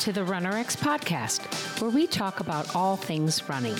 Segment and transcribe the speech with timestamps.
[0.00, 1.42] to the RunRx podcast,
[1.78, 3.76] where we talk about all things running.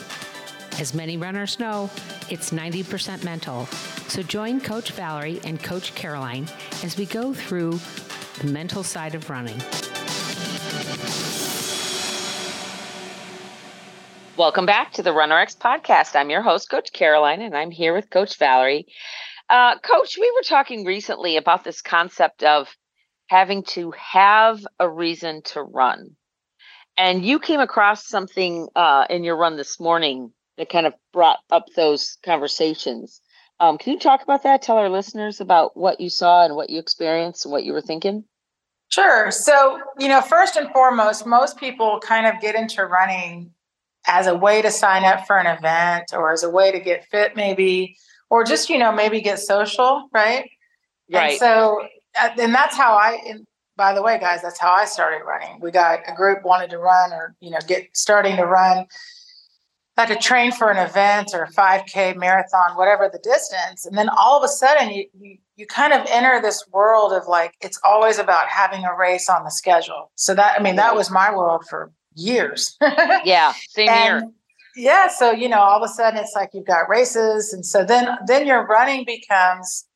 [0.79, 1.89] As many runners know,
[2.29, 3.65] it's 90% mental.
[4.09, 6.47] So join Coach Valerie and Coach Caroline
[6.85, 7.81] as we go through
[8.41, 9.59] the mental side of running.
[14.37, 16.15] Welcome back to the RunRx podcast.
[16.17, 18.87] I'm your host, Coach Caroline, and I'm here with Coach Valerie.
[19.49, 22.69] Uh, Coach, we were talking recently about this concept of
[23.31, 26.17] having to have a reason to run.
[26.97, 31.39] And you came across something uh, in your run this morning that kind of brought
[31.49, 33.21] up those conversations.
[33.61, 34.63] Um, can you talk about that?
[34.63, 37.81] Tell our listeners about what you saw and what you experienced and what you were
[37.81, 38.25] thinking.
[38.89, 39.31] Sure.
[39.31, 43.53] So, you know, first and foremost, most people kind of get into running
[44.09, 47.05] as a way to sign up for an event or as a way to get
[47.05, 47.97] fit, maybe,
[48.29, 50.51] or just, you know, maybe get social, right?
[51.13, 51.31] Right.
[51.31, 51.87] And so
[52.19, 53.19] and that's how I.
[53.29, 53.47] And
[53.77, 55.61] by the way, guys, that's how I started running.
[55.61, 58.87] We got a group wanted to run, or you know, get starting to run.
[59.97, 64.09] Had to train for an event or a 5K marathon, whatever the distance, and then
[64.09, 67.79] all of a sudden you, you you kind of enter this world of like it's
[67.85, 70.11] always about having a race on the schedule.
[70.15, 72.79] So that I mean that was my world for years.
[73.25, 74.31] yeah, same and, here
[74.77, 77.85] yeah so you know all of a sudden it's like you've got races and so
[77.85, 79.87] then then your running becomes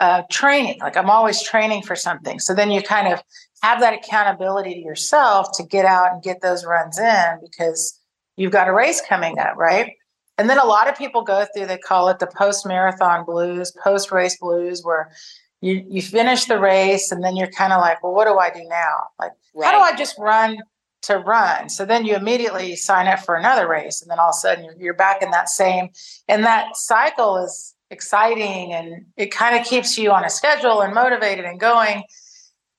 [0.00, 0.78] uh, training.
[0.80, 2.38] Like I'm always training for something.
[2.38, 3.22] So then you kind of
[3.62, 7.98] have that accountability to yourself to get out and get those runs in because
[8.36, 9.92] you've got a race coming up, right?
[10.38, 13.72] And then a lot of people go through, they call it the post marathon blues,
[13.84, 15.12] post race blues, where
[15.60, 18.50] you, you finish the race and then you're kind of like, well, what do I
[18.50, 18.94] do now?
[19.20, 19.66] Like, right.
[19.66, 20.58] how do I just run
[21.02, 21.68] to run?
[21.68, 24.02] So then you immediately sign up for another race.
[24.02, 25.90] And then all of a sudden you're, you're back in that same,
[26.26, 30.94] and that cycle is exciting and it kind of keeps you on a schedule and
[30.94, 32.02] motivated and going.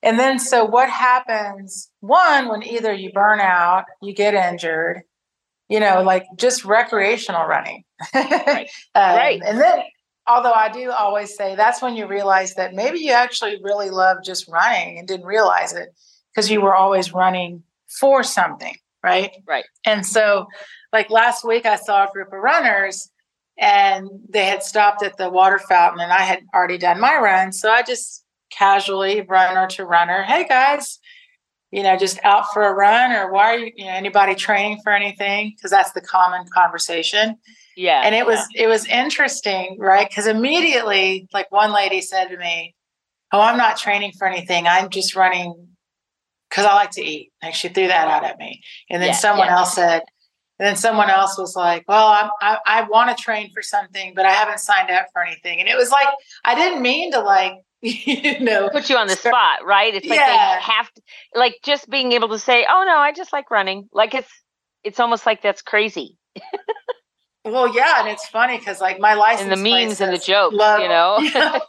[0.02, 1.90] And then, so what happens?
[2.00, 5.02] One, when either you burn out, you get injured,
[5.70, 7.84] you know, like just recreational running.
[8.14, 8.68] right.
[8.94, 9.40] um, right.
[9.46, 9.78] And then,
[10.26, 14.18] although I do always say that's when you realize that maybe you actually really love
[14.22, 15.88] just running and didn't realize it
[16.34, 17.62] because you were always running
[17.98, 18.76] for something.
[19.02, 19.32] Right.
[19.46, 19.64] Right.
[19.86, 20.46] And so,
[20.92, 23.10] like last week, I saw a group of runners
[23.58, 27.52] and they had stopped at the water fountain and I had already done my run.
[27.52, 30.98] So I just casually runner to runner, hey guys,
[31.70, 34.80] you know, just out for a run or why are you, you know, anybody training
[34.82, 35.52] for anything?
[35.56, 37.36] Because that's the common conversation.
[37.76, 38.02] Yeah.
[38.04, 38.64] And it was yeah.
[38.64, 40.08] it was interesting, right?
[40.08, 42.74] Because immediately, like one lady said to me,
[43.32, 44.68] Oh, I'm not training for anything.
[44.68, 45.68] I'm just running
[46.48, 47.32] because I like to eat.
[47.42, 48.62] Like she threw that out at me.
[48.88, 49.58] And then yeah, someone yeah.
[49.58, 50.02] else said,
[50.58, 54.12] and then someone else was like, "Well, I'm, I I want to train for something,
[54.14, 56.08] but I haven't signed up for anything." And it was like
[56.44, 59.94] I didn't mean to like you know put you on the spot, right?
[59.94, 60.56] It's like yeah.
[60.56, 61.02] they have to
[61.34, 64.30] like just being able to say, "Oh no, I just like running." Like it's
[64.84, 66.18] it's almost like that's crazy.
[67.44, 70.54] well, yeah, and it's funny because like my license and the memes and the jokes,
[70.54, 71.18] love, you know.
[71.20, 71.60] You know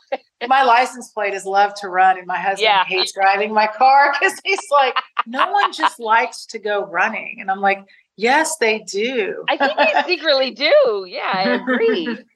[0.47, 2.83] my license plate is love to run, and my husband yeah.
[2.85, 7.49] hates driving my car because he's like, no one just likes to go running, and
[7.49, 7.79] I'm like
[8.17, 9.43] Yes, they do.
[9.49, 11.05] I think they secretly do.
[11.07, 12.19] Yeah, I agree.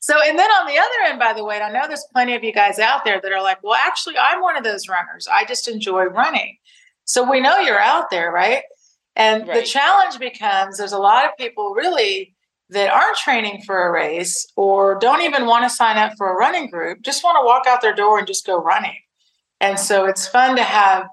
[0.00, 2.34] So, and then on the other end, by the way, and I know there's plenty
[2.34, 5.26] of you guys out there that are like, well, actually, I'm one of those runners.
[5.26, 6.56] I just enjoy running.
[7.04, 8.62] So we know you're out there, right?
[9.16, 9.60] And right.
[9.60, 12.36] the challenge becomes there's a lot of people really
[12.70, 16.36] that aren't training for a race or don't even want to sign up for a
[16.36, 18.96] running group, just want to walk out their door and just go running.
[19.60, 21.08] And so it's fun to have,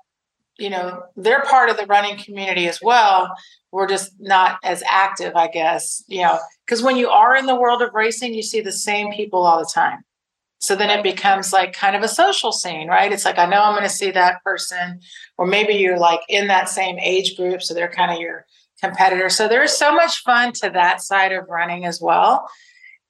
[0.58, 3.30] you know, they're part of the running community as well
[3.76, 7.58] we're just not as active, I guess, you know, because when you are in the
[7.58, 10.06] world of racing, you see the same people all the time.
[10.60, 13.12] So then it becomes like kind of a social scene, right?
[13.12, 15.02] It's like, I know I'm going to see that person,
[15.38, 17.62] or maybe you're like in that same age group.
[17.62, 18.46] So they're kind of your
[18.82, 19.30] competitor.
[19.30, 22.48] So there's so much fun to that side of running as well.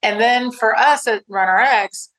[0.01, 2.09] And then for us at RunRx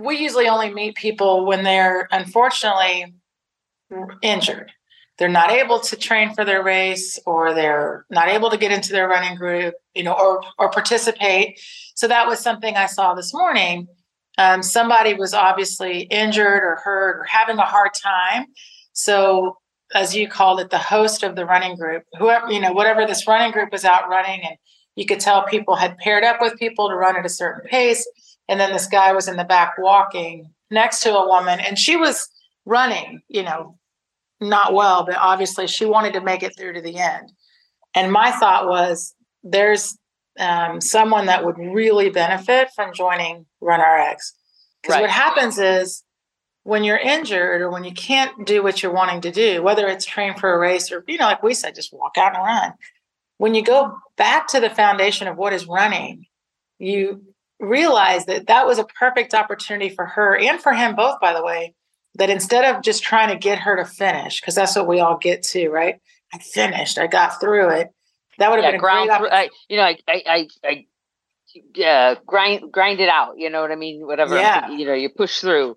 [0.00, 3.14] we usually only meet people when they're unfortunately
[4.22, 4.72] injured.
[5.18, 8.92] They're not able to train for their race or they're not able to get into
[8.92, 11.60] their running group you know or or participate.
[11.94, 13.86] So that was something i saw this morning.
[14.38, 18.46] Um, somebody was obviously injured or hurt or having a hard time.
[18.94, 19.58] So
[19.94, 23.26] as you called it the host of the running group whoever you know whatever this
[23.26, 24.56] running group was out running and
[24.96, 28.08] you could tell people had paired up with people to run at a certain pace.
[28.48, 31.96] And then this guy was in the back walking next to a woman and she
[31.96, 32.28] was
[32.64, 33.76] running you know
[34.40, 37.32] not well, but obviously she wanted to make it through to the end.
[37.94, 39.98] And my thought was there's
[40.38, 44.32] um, someone that would really benefit from joining RunRx.
[44.82, 45.02] Because right.
[45.02, 46.02] what happens is
[46.62, 50.04] when you're injured or when you can't do what you're wanting to do, whether it's
[50.04, 52.72] train for a race or, you know, like we said, just walk out and run.
[53.38, 56.26] When you go back to the foundation of what is running,
[56.78, 57.22] you
[57.58, 61.44] realize that that was a perfect opportunity for her and for him both, by the
[61.44, 61.74] way,
[62.16, 65.16] that instead of just trying to get her to finish, because that's what we all
[65.18, 65.96] get to, right?
[66.32, 67.88] I finished, I got through it.
[68.38, 70.86] That would have yeah, been a ground great I, you know, I, I, I, I
[71.84, 73.34] uh, grind grind it out.
[73.36, 74.06] You know what I mean?
[74.06, 74.36] Whatever.
[74.36, 74.70] Yeah.
[74.70, 75.76] You know, you push through.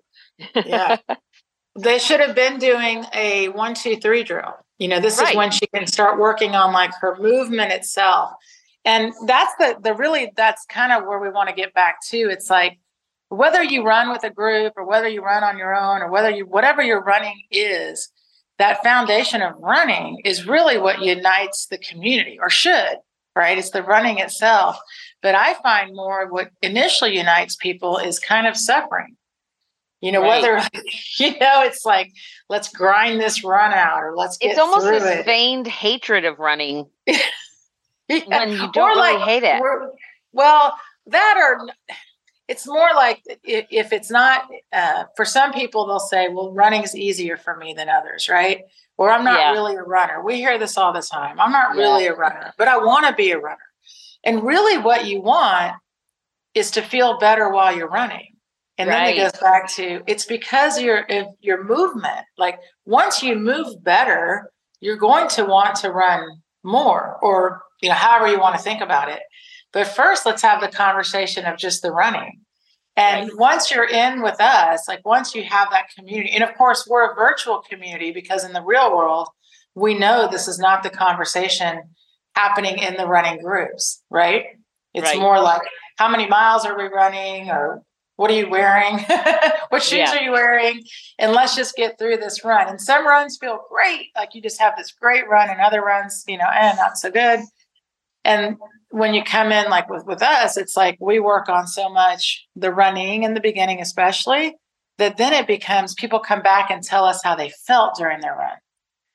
[0.54, 0.96] yeah.
[1.76, 4.54] They should have been doing a one, two, three drill.
[4.78, 5.30] You know, this right.
[5.30, 8.30] is when she can start working on like her movement itself.
[8.84, 12.16] And that's the the really that's kind of where we want to get back to.
[12.16, 12.78] It's like
[13.34, 16.30] whether you run with a group or whether you run on your own or whether
[16.30, 18.10] you whatever your running is,
[18.58, 22.96] that foundation of running is really what unites the community or should,
[23.34, 23.58] right?
[23.58, 24.78] It's the running itself.
[25.22, 29.16] But I find more what initially unites people is kind of suffering.
[30.00, 30.42] You know, right.
[30.42, 30.68] whether
[31.18, 32.12] you know, it's like
[32.48, 35.24] let's grind this run out or let's get It's almost this it.
[35.24, 36.86] feigned hatred of running.
[37.06, 37.18] yeah.
[38.08, 39.62] When you don't or really like, hate it.
[40.32, 40.74] Well,
[41.06, 41.68] that or
[42.46, 46.94] it's more like if, it's not uh, for some people they'll say well running is
[46.94, 48.62] easier for me than others right
[48.96, 49.52] or i'm not yeah.
[49.52, 52.10] really a runner we hear this all the time i'm not really yeah.
[52.10, 53.58] a runner but i want to be a runner
[54.24, 55.74] and really, what you want
[56.54, 58.28] is to feel better while you're running.
[58.78, 59.14] And right.
[59.14, 61.06] then it goes back to it's because your
[61.40, 64.50] your movement, like once you move better,
[64.80, 68.80] you're going to want to run more, or you know, however you want to think
[68.80, 69.20] about it.
[69.74, 72.40] But first, let's have the conversation of just the running.
[72.96, 73.38] And right.
[73.38, 77.10] once you're in with us, like once you have that community, and of course, we're
[77.10, 79.28] a virtual community because in the real world,
[79.74, 81.82] we know this is not the conversation
[82.36, 84.44] happening in the running groups, right?
[84.94, 85.18] It's right.
[85.18, 85.62] more like
[85.96, 87.82] how many miles are we running or
[88.16, 88.98] what are you wearing?
[89.70, 90.16] what shoes yeah.
[90.16, 90.80] are you wearing?
[91.18, 92.68] And let's just get through this run.
[92.68, 96.22] And some runs feel great, like you just have this great run, and other runs,
[96.28, 97.40] you know, and eh, not so good.
[98.24, 98.56] And
[98.90, 102.46] when you come in like with, with us, it's like we work on so much
[102.56, 104.54] the running in the beginning, especially
[104.98, 108.34] that then it becomes people come back and tell us how they felt during their
[108.34, 108.56] run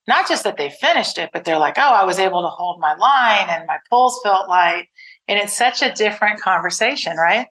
[0.10, 2.82] not just that they finished it, but they're like, oh, I was able to hold
[2.82, 4.88] my line and my pulls felt light.
[5.28, 7.46] And it's such a different conversation, right?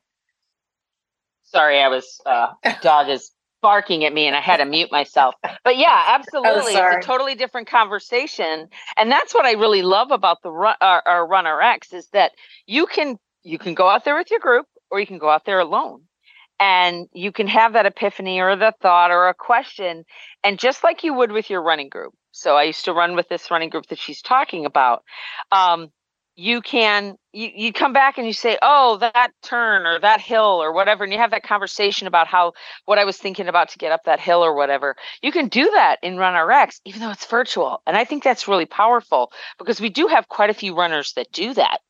[1.45, 2.49] Sorry, I was, uh,
[2.83, 5.35] dog is barking at me and I had to mute myself.
[5.65, 6.75] But yeah, absolutely.
[6.75, 8.69] It's a totally different conversation.
[8.97, 12.33] And that's what I really love about the run, our, our RunRx is that
[12.67, 15.45] you can, you can go out there with your group or you can go out
[15.45, 16.03] there alone
[16.61, 20.05] and you can have that epiphany or the thought or a question
[20.43, 23.29] and just like you would with your running group so I used to run with
[23.29, 25.03] this running group that she's talking about.
[25.51, 25.89] Um,
[26.39, 30.63] you can you, you come back and you say oh that turn or that hill
[30.63, 32.53] or whatever and you have that conversation about how
[32.85, 35.69] what i was thinking about to get up that hill or whatever you can do
[35.71, 39.89] that in RunRx even though it's virtual and i think that's really powerful because we
[39.89, 41.81] do have quite a few runners that do that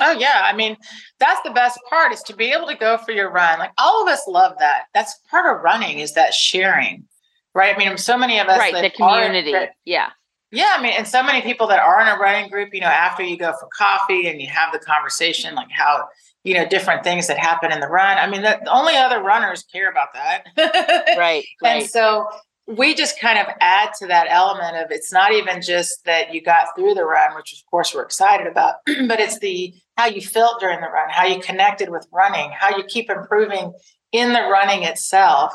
[0.00, 0.76] Oh yeah, I mean
[1.20, 3.60] that's the best part is to be able to go for your run.
[3.60, 4.86] Like all of us love that.
[4.92, 7.06] That's part of running is that sharing
[7.54, 7.74] right?
[7.74, 8.74] I mean, so many of us, right?
[8.74, 10.10] The community, are, yeah,
[10.54, 10.74] yeah.
[10.76, 13.22] I mean, and so many people that are in a running group, you know, after
[13.22, 16.08] you go for coffee and you have the conversation, like how
[16.44, 18.18] you know different things that happen in the run.
[18.18, 20.44] I mean, the, the only other runners care about that,
[21.18, 21.44] right?
[21.64, 22.26] And so
[22.66, 26.40] we just kind of add to that element of it's not even just that you
[26.40, 30.20] got through the run, which of course we're excited about, but it's the how you
[30.20, 33.72] felt during the run, how you connected with running, how you keep improving
[34.12, 35.54] in the running itself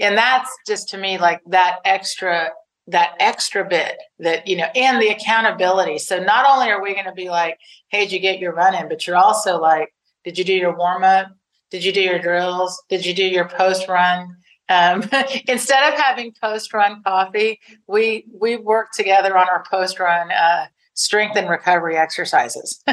[0.00, 2.50] and that's just to me like that extra
[2.90, 5.98] that extra bit that you know and the accountability.
[5.98, 8.74] So not only are we going to be like hey did you get your run
[8.74, 9.94] in but you're also like
[10.24, 11.28] did you do your warm up
[11.70, 12.82] did you do your drills?
[12.88, 14.36] Did you do your post run
[14.68, 15.08] um,
[15.48, 20.66] instead of having post run coffee we we work together on our post run uh,
[20.94, 22.82] strength and recovery exercises.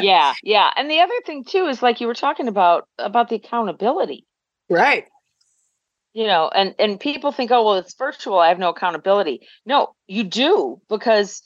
[0.00, 0.70] Yeah yeah.
[0.76, 4.24] And the other thing too is like you were talking about about the accountability.
[4.70, 5.08] Right
[6.12, 9.46] you know and and people think oh well it's virtual i have no accountability.
[9.66, 11.42] No you do because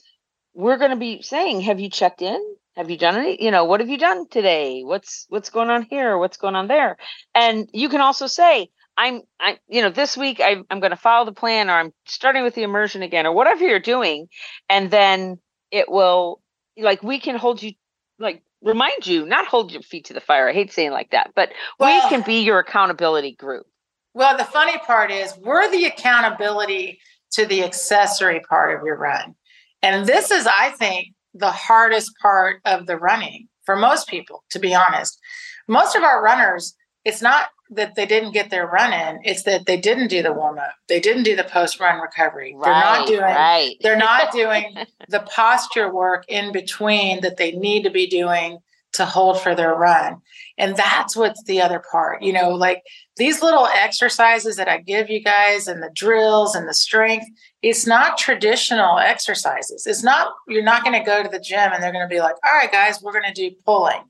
[0.55, 2.41] we're going to be saying have you checked in?
[2.77, 4.83] Have you done any you know what have you done today?
[4.83, 6.17] What's what's going on here?
[6.19, 6.97] What's going on there?
[7.35, 10.97] And you can also say i'm i you know this week I, i'm going to
[10.97, 14.29] follow the plan or i'm starting with the immersion again or whatever you're doing
[14.69, 15.39] and then
[15.71, 16.41] it will
[16.77, 17.73] like we can hold you
[18.19, 21.33] like remind you not hold your feet to the fire i hate saying like that
[21.35, 23.67] but well, we can be your accountability group
[24.15, 26.99] well, the funny part is we're the accountability
[27.33, 29.35] to the accessory part of your run.
[29.83, 34.59] And this is, I think, the hardest part of the running for most people, to
[34.59, 35.19] be honest.
[35.67, 39.21] Most of our runners, it's not that they didn't get their run in.
[39.25, 40.75] It's that they didn't do the warm up.
[40.89, 42.55] They didn't do the post run recovery.
[42.55, 43.77] Right, they're not doing right.
[43.81, 44.77] they're not doing
[45.09, 48.59] the posture work in between that they need to be doing
[48.93, 50.19] to hold for their run.
[50.59, 52.23] And that's what's the other part.
[52.23, 52.83] You know, like
[53.17, 57.27] these little exercises that I give you guys and the drills and the strength,
[57.63, 59.87] it's not traditional exercises.
[59.87, 62.21] It's not, you're not going to go to the gym and they're going to be
[62.21, 64.03] like, all right, guys, we're going to do pulling.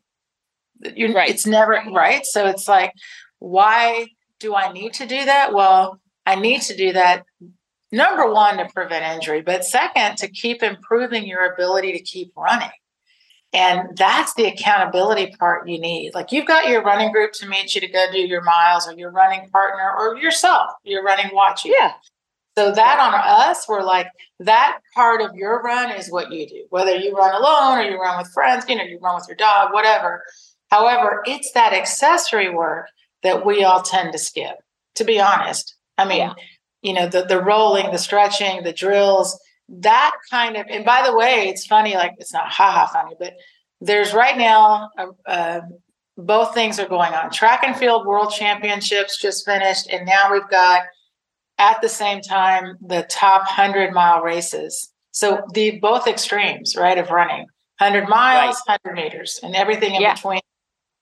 [0.97, 1.31] You're, right.
[1.31, 2.27] It's never right.
[2.27, 2.93] So it's like,
[3.39, 4.09] why
[4.41, 5.55] do I need to do that?
[5.55, 7.25] Well, I need to do that
[7.93, 12.71] number one to prevent injury, but second to keep improving your ability to keep running.
[13.54, 16.14] And that's the accountability part you need.
[16.14, 18.94] Like you've got your running group to meet you to go do your miles, or
[18.94, 21.75] your running partner, or yourself, your running watching.
[21.78, 21.92] Yeah.
[22.56, 24.09] So that on us, we're like,
[24.40, 26.64] that part of your run is what you do.
[26.71, 29.37] Whether you run alone or you run with friends, you know, you run with your
[29.37, 30.23] dog, whatever.
[30.71, 32.88] However, it's that accessory work
[33.23, 34.56] that we all tend to skip,
[34.97, 35.75] to be honest.
[35.97, 36.35] I mean, yeah.
[36.82, 39.38] you know, the the rolling, the stretching, the drills,
[39.73, 43.35] that kind of and by the way it's funny like it's not haha funny but
[43.83, 44.91] there's right now
[45.26, 45.61] uh,
[46.17, 47.31] both things are going on.
[47.31, 50.83] Track and field world championships just finished and now we've got
[51.59, 54.91] at the same time the top 100 mile races.
[55.11, 57.47] So the both extremes right of running.
[57.79, 58.79] 100 miles right.
[58.85, 60.14] 100 meters and everything in yeah.
[60.14, 60.41] between.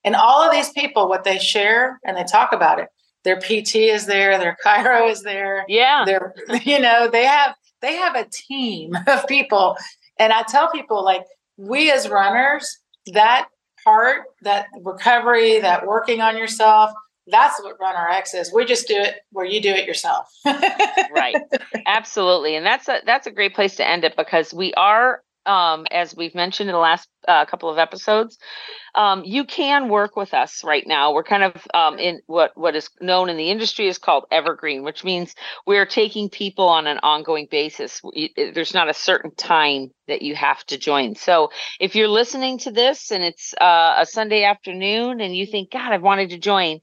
[0.04, 2.88] And all of these people what they share and they talk about it
[3.22, 6.04] their pt is there their chiro is there yeah.
[6.06, 6.34] they're
[6.64, 9.76] you know they have they have a team of people.
[10.18, 11.24] And I tell people, like,
[11.56, 12.78] we as runners,
[13.12, 13.48] that
[13.84, 16.90] part, that recovery, that working on yourself,
[17.26, 18.52] that's what RunRx is.
[18.52, 20.26] We just do it where you do it yourself.
[20.44, 21.36] right.
[21.86, 22.56] Absolutely.
[22.56, 26.14] And that's a that's a great place to end it because we are um, as
[26.14, 28.38] we've mentioned in the last uh, couple of episodes,
[28.94, 31.12] um, you can work with us right now.
[31.12, 34.84] We're kind of um, in what what is known in the industry is called evergreen,
[34.84, 35.34] which means
[35.66, 38.00] we're taking people on an ongoing basis.
[38.36, 41.16] There's not a certain time that you have to join.
[41.16, 45.72] So if you're listening to this and it's uh, a Sunday afternoon and you think,
[45.72, 46.78] God, I've wanted to join,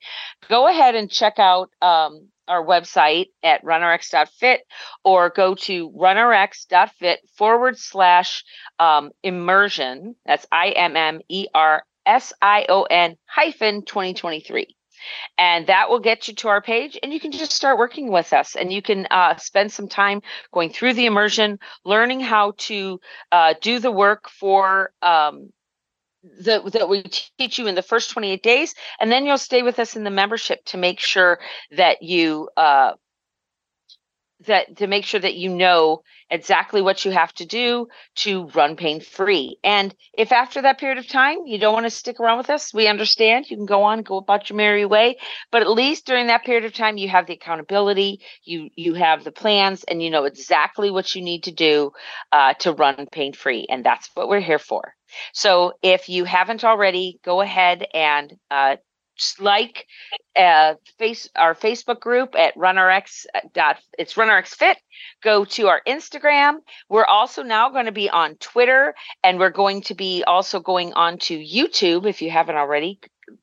[0.49, 4.61] go ahead and check out um, our website at runrx.fit
[5.03, 8.43] or go to runrx.fit forward slash
[8.79, 10.15] um, immersion.
[10.25, 14.75] That's I M M E R S I O N hyphen 2023.
[15.37, 18.33] And that will get you to our page, and you can just start working with
[18.33, 18.55] us.
[18.55, 22.99] And you can uh, spend some time going through the immersion, learning how to
[23.31, 25.51] uh, do the work for um,
[26.41, 27.03] that that we
[27.37, 30.09] teach you in the first 28 days and then you'll stay with us in the
[30.09, 31.39] membership to make sure
[31.71, 32.93] that you uh
[34.45, 38.75] that to make sure that you know exactly what you have to do to run
[38.75, 39.57] pain free.
[39.63, 42.73] And if after that period of time you don't want to stick around with us,
[42.73, 43.49] we understand.
[43.49, 45.17] You can go on, go about your merry way.
[45.51, 49.23] But at least during that period of time, you have the accountability, you you have
[49.23, 51.91] the plans, and you know exactly what you need to do
[52.31, 53.65] uh, to run pain free.
[53.69, 54.93] And that's what we're here for.
[55.33, 58.77] So if you haven't already, go ahead and uh,
[59.39, 59.87] like
[60.35, 64.77] uh, face our Facebook group at runrx dot it's runrx fit.
[65.23, 66.57] Go to our Instagram.
[66.89, 70.93] We're also now going to be on Twitter, and we're going to be also going
[70.93, 72.07] on to YouTube.
[72.07, 72.99] If you haven't already,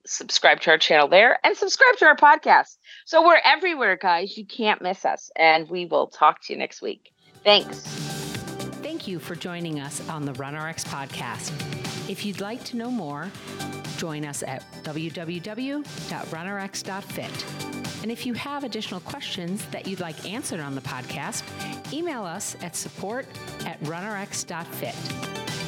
[0.06, 2.76] subscribe to our channel there and subscribe to our podcast.
[3.06, 4.36] So we're everywhere, guys.
[4.36, 7.12] You can't miss us, and we will talk to you next week.
[7.42, 7.80] Thanks.
[8.82, 11.83] Thank you for joining us on the RunRx podcast.
[12.08, 13.30] If you'd like to know more,
[13.96, 15.84] join us at www.runrx.fit.
[18.02, 21.42] And if you have additional questions that you'd like answered on the podcast,
[21.92, 23.26] email us at support
[23.64, 25.63] at runrx.fit.